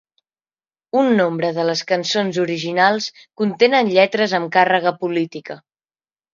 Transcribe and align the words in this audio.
Un 1.01 1.09
nombre 1.19 1.51
de 1.57 1.65
les 1.71 1.83
cançons 1.91 2.41
originals 2.45 3.11
contenen 3.43 3.95
lletres 3.99 4.37
amb 4.41 4.53
càrrega 4.59 4.97
política. 5.07 5.63